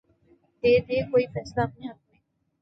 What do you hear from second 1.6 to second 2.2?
اپنے حق میں